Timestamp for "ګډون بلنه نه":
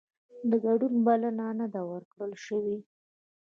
0.65-1.67